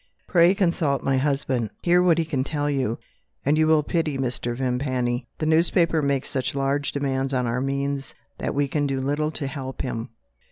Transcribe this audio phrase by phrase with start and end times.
[0.27, 1.69] Pray consult my husband.
[1.83, 2.97] Hear what he can tell you
[3.45, 4.57] and you will pity Mr.
[4.57, 5.27] Vimpany.
[5.37, 9.45] The newspaper makes such large demands on our means that we can do little to
[9.45, 10.09] help him.